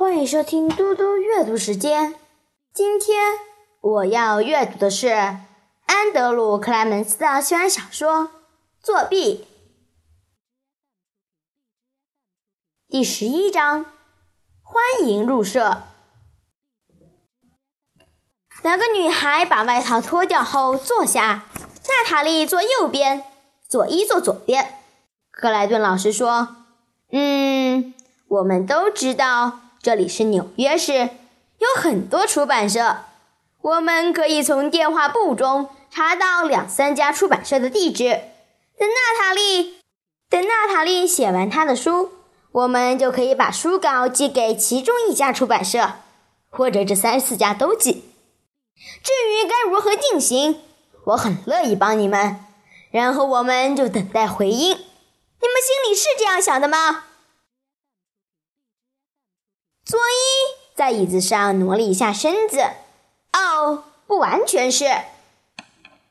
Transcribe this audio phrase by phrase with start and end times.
[0.00, 2.14] 欢迎收听嘟嘟阅读时间。
[2.72, 3.38] 今天
[3.82, 8.24] 我要阅读的是安德鲁·克莱门斯的校园小说
[8.80, 9.44] 《作弊》
[12.88, 13.84] 第十一章。
[14.62, 15.82] 欢迎入社。
[18.62, 21.44] 两个女孩把外套脱掉后坐下，
[21.86, 23.22] 娜塔莉坐右边，
[23.68, 24.80] 佐伊坐左边。
[25.30, 26.56] 克莱顿老师说
[27.12, 27.92] ：“嗯，
[28.28, 32.98] 我们都知道。”这里是纽约市，有很多出版社。
[33.62, 38.04] 我们可以从电话簿中查到两三家出版社的地址。
[38.78, 39.78] 等娜塔莉，
[40.28, 42.10] 等娜塔莉写完她的书，
[42.52, 45.92] 我们就可以把书稿寄给其中一家出版社，
[46.50, 48.04] 或者这三四家都寄。
[49.02, 50.60] 至于该如何进行，
[51.06, 52.44] 我很乐意帮你们。
[52.90, 54.72] 然后我们就等待回音。
[54.72, 57.04] 你们心里是这样想的吗？
[59.84, 62.62] 佐伊在椅子上挪了一下身子。
[63.32, 64.84] 哦，不完全是。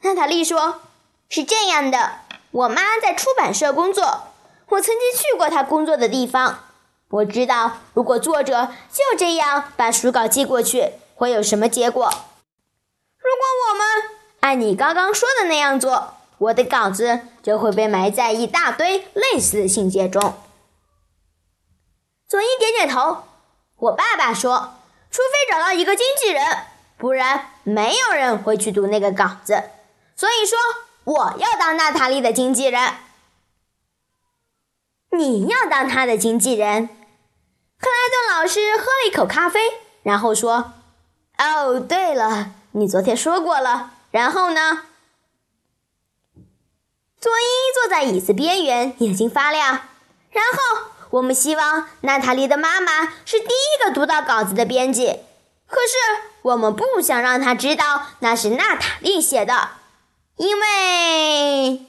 [0.00, 0.80] 娜塔莉说
[1.28, 4.24] ：“是这样的，我妈在出版社工作，
[4.68, 6.64] 我曾经去过她工作的地方。
[7.08, 12.06] 我知道，如果作者就这样把书稿寄过去，会有什么结果。
[12.06, 13.86] 如果我们
[14.40, 20.34] 按你刚刚说的那样做，我的稿子就会被埋在一大堆类似的信件中。”
[22.26, 23.24] 佐伊点点头。
[23.82, 24.74] 我爸爸说
[25.10, 26.66] ：“除非找到一个经纪人，
[26.96, 29.70] 不然没有人会去读那个稿子。”
[30.14, 30.56] 所以说，
[31.02, 32.94] 我要当娜塔莉的经纪人。
[35.10, 36.86] 你要当他的经纪人？
[37.76, 39.60] 克莱顿老师喝了一口咖啡，
[40.04, 40.74] 然后说
[41.38, 43.94] ：“哦，对了，你昨天说过了。
[44.12, 44.84] 然后呢？”
[47.20, 47.44] 佐伊
[47.74, 49.88] 坐在椅子边缘，眼睛发亮。
[50.30, 50.91] 然后。
[51.12, 55.18] 我们希望娜塔莉的妈妈是第一个读到稿子的编辑，
[55.66, 59.72] 可是我们不想让她知道那是娜塔莉写的，
[60.36, 61.86] 因为，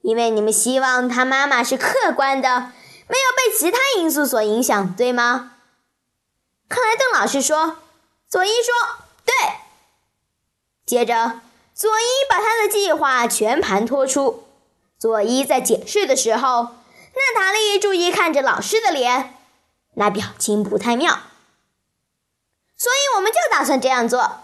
[0.00, 2.72] 因为你们希望她妈妈是客观的，
[3.06, 5.52] 没有被其他因素所影响，对吗？
[6.68, 7.76] 看来邓老师说。
[8.28, 9.34] 佐伊说：“对。”
[10.86, 11.40] 接着，
[11.74, 14.48] 佐伊把他的计划全盘托出。
[14.98, 16.81] 佐伊在解释的时候。
[17.14, 19.38] 娜塔莉注意看着老师的脸，
[19.94, 21.20] 那表情不太妙。
[22.76, 24.40] 所以我们就打算这样做。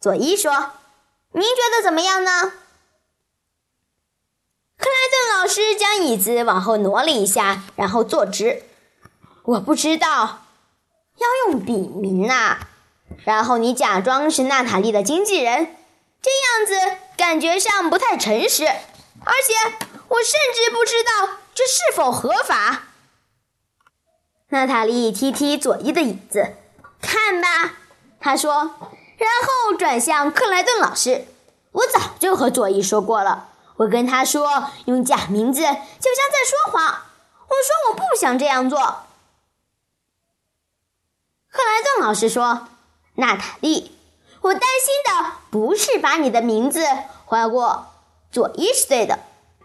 [0.00, 0.72] 佐伊说
[1.32, 2.52] ：“您觉得怎么样呢？”
[4.76, 8.62] 克莱顿老师将椅子往后挪了一下，然后坐直。
[9.44, 10.44] 我不知道，
[11.18, 12.58] 要用笔名呐。
[13.24, 15.76] 然后你假装是娜塔莉的经纪人，
[16.22, 19.54] 这样子感觉上不太诚实，而且
[20.08, 21.38] 我甚至不知道。
[21.54, 22.88] 这是否合法？
[24.48, 26.54] 娜塔莉踢踢佐伊的椅子，
[27.00, 27.74] 看吧，
[28.20, 28.52] 她说，
[29.16, 31.26] 然后转向克莱顿老师。
[31.72, 33.48] 我早就和佐伊说过了，
[33.78, 36.82] 我跟他说，用假名字就像在说谎。
[36.84, 38.78] 我说我不想这样做。
[41.50, 42.68] 克莱顿老师说
[43.14, 43.96] ：“娜塔莉，
[44.40, 46.84] 我担心的不是把你的名字
[47.24, 47.86] 换过，
[48.30, 49.18] 佐伊是对的。”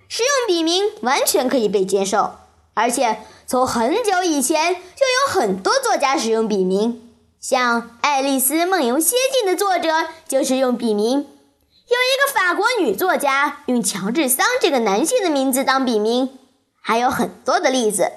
[0.10, 2.32] 使用笔名完全可以被接受，
[2.74, 16.38] 而且从很久以前就有很多作家使用笔名，像《爱丽丝梦游仙境》的作者就是用笔名，有一个法国女作家用乔治桑这个男性的名字当笔名，
[16.82, 18.12] 还有很多的例子。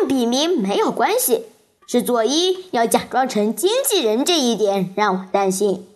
[0.00, 1.46] 用笔名没有关系，
[1.86, 5.86] 是佐伊要假装成经纪人这一点让我担心。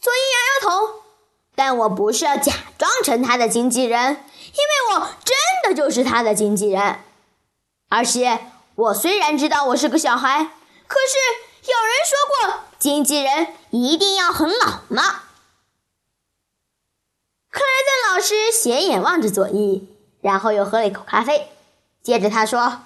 [0.00, 0.93] 佐伊摇摇头。
[1.54, 7.00] 但我不是要假装成他的经纪人，因为我真的就是他的经纪人。
[7.88, 10.50] 而且，我虽然知道我是个小孩，
[10.86, 15.22] 可是有人说过，经纪人一定要很老吗？
[17.50, 19.88] 克莱顿老师斜眼望着佐伊，
[20.20, 21.48] 然后又喝了一口咖啡。
[22.02, 22.82] 接着他说：“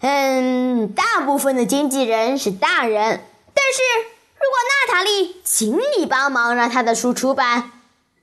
[0.00, 4.08] 嗯，大部分的经纪人是大人，但是……”
[4.46, 7.72] 如果娜塔莉请你帮忙让他的书出版，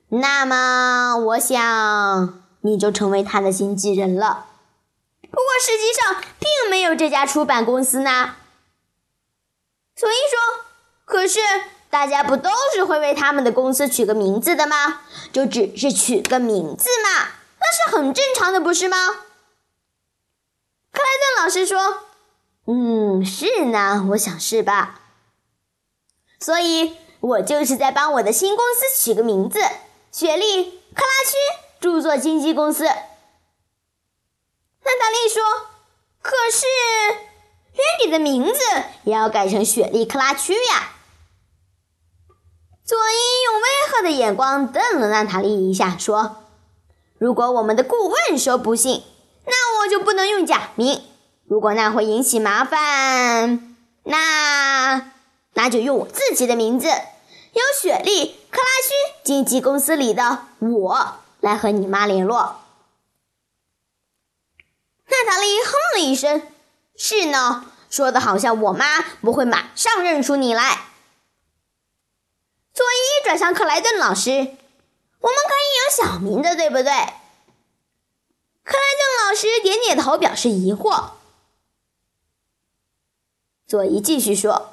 [0.07, 4.45] 那么我想你就成为他的经纪人了。
[5.23, 8.35] 不过实际上并没有这家出版公司呢。
[9.97, 10.63] 所以说，
[11.03, 11.41] 可是
[11.89, 15.01] 大家不都是会为他们的公司取个名字的吗？
[15.33, 17.27] 就只是取个名字嘛，
[17.59, 18.95] 那是很正常的，不是吗？
[20.93, 22.03] 克莱顿老师说
[22.65, 25.01] ：“嗯，是呢，我想是吧。”
[26.43, 29.61] 所以我就是在帮我的新公司取个名字——
[30.11, 31.37] 雪莉·克拉区
[31.79, 32.83] 著作经纪公司。
[32.83, 32.99] 娜塔
[35.09, 35.41] 莉说
[36.21, 36.65] ：“可是，
[37.71, 38.59] 连你的名字
[39.05, 40.89] 也要改成雪莉·克拉区呀！
[42.85, 46.43] 佐伊用威吓的眼光瞪了娜塔莉一下，说
[47.17, 49.01] ：“如果我们的顾问说不信，
[49.45, 51.01] 那我就不能用假名。
[51.45, 55.09] 如果那会引起麻烦，那
[55.53, 62.59] 那就用我自己的名字，由雪莉·克拉区经纪公司里的我来和你妈联络。”
[65.05, 66.41] 娜塔莉哼了一声
[66.97, 70.88] ：“是呢，说的好像我妈不会马上认出你来。”
[72.73, 76.91] 佐伊转向克莱顿老师：“我们可以有小名的，对不对？”
[78.63, 81.11] 克莱顿老师点点头，表示疑惑。
[83.67, 84.71] 佐伊继续说：“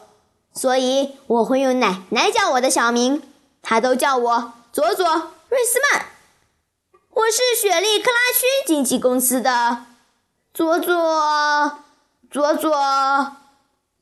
[0.53, 3.23] 所以我会用奶奶叫我的小名，
[3.63, 5.07] 她都叫我佐佐·
[5.49, 6.07] 瑞斯曼。
[7.11, 9.87] 我是雪莉·克拉区经纪公司的。”
[10.53, 11.79] 佐佐，
[12.31, 13.37] 佐佐，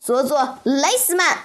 [0.00, 1.44] 佐佐雷斯曼。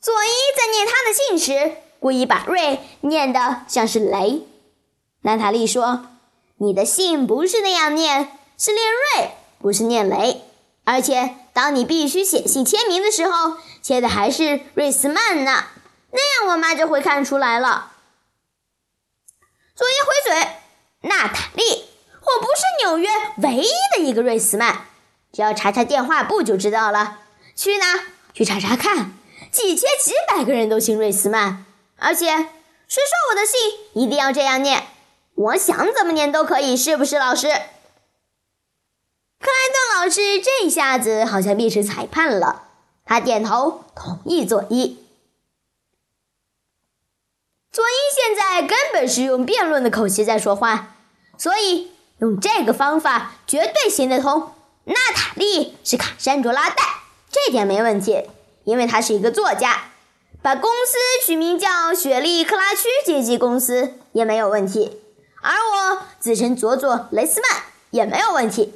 [0.00, 4.46] 佐伊在念他的姓时，故意把瑞念得像是雷。
[5.22, 6.06] 娜塔莉说
[6.58, 10.42] ：“你的姓不是那样念，是念瑞，不是念雷。
[10.84, 15.64] 而且，当你必须写信签名的时候，写的还是瑞斯曼呢。
[16.10, 17.92] 那样我妈就会看出来了。”
[19.74, 20.48] 佐伊回嘴
[21.08, 21.64] ：“娜塔莉。”
[22.24, 23.08] 我不是纽约
[23.38, 24.86] 唯一的一个瑞斯曼，
[25.32, 27.18] 只要查查电话簿就知道了。
[27.56, 28.00] 去哪？
[28.32, 29.12] 去查查看，
[29.50, 31.64] 几千几百个人都姓瑞斯曼。
[31.96, 33.58] 而且，谁说我的姓
[33.94, 34.86] 一定要这样念？
[35.34, 37.48] 我想怎么念都可以，是不是，老师？
[40.12, 42.68] 是这下子好像变成裁判了，
[43.04, 44.98] 他点头同意佐伊。
[47.72, 50.94] 佐伊现在根本是用辩论的口气在说话，
[51.36, 51.90] 所以。
[52.18, 54.52] 用这个方法绝对行得通。
[54.84, 56.76] 娜塔莉是卡珊卓拉戴，
[57.32, 58.22] 这点没问题，
[58.62, 59.86] 因为她是一个作家。
[60.40, 65.00] 把公司取名叫雪莉克拉区经纪公司也没有问题。
[65.40, 68.72] 而我自称佐佐雷斯曼也没有问题，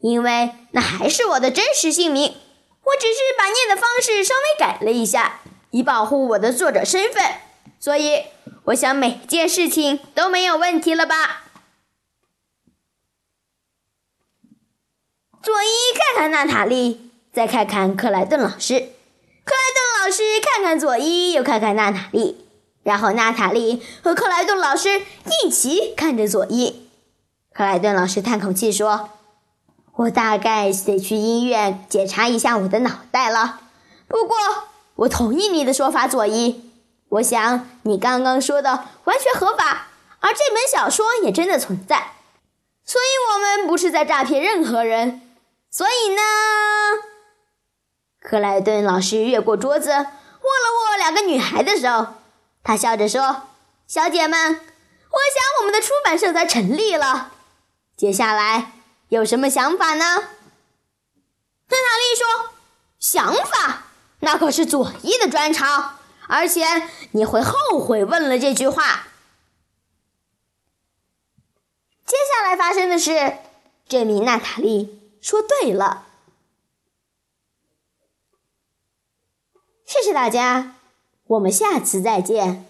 [0.00, 2.34] 因为那还是我的真实姓名。
[2.82, 7.22] 我只是把念的方式稍微改了一下，以保护我的作者身份。
[7.78, 8.24] 所以，
[8.64, 11.44] 我想每件事情都没有问题了吧。
[15.42, 18.78] 佐伊看看娜塔莉，再看看克莱顿老师。
[19.44, 22.46] 克莱顿老师看看佐伊，又看看娜塔莉，
[22.82, 25.02] 然后娜塔莉和克莱顿老师
[25.44, 26.88] 一起看着佐伊。
[27.52, 29.10] 克莱顿老师叹口气说
[30.00, 33.60] ：“我大概得去医院检查一下我的脑袋了。
[34.08, 34.36] 不过，
[34.94, 36.70] 我同意你的说法，佐伊。
[37.10, 39.88] 我想你刚刚说的完全合法，
[40.20, 42.12] 而这本小说也真的存在，
[42.84, 45.20] 所以我们不是在诈骗任何人。”
[45.70, 46.22] 所以呢，
[48.20, 52.14] 克莱顿老师越过桌子，握了握两个女孩的手，
[52.62, 53.42] 他笑着说
[53.86, 57.32] ：“小姐们，我想我们的出版社才成立了。
[57.96, 58.72] 接下来
[59.10, 60.04] 有什么想法呢？”
[61.68, 62.50] 娜塔莉说
[62.98, 63.84] ：“想法？
[64.20, 66.64] 那可是佐伊的专长，而且
[67.12, 69.06] 你会后悔问了这句话。”
[72.04, 73.38] 接下来发生的事，
[73.86, 74.98] 这名娜塔莉。
[75.20, 76.06] 说对了，
[79.86, 80.76] 谢谢大家，
[81.26, 82.69] 我们下次再见。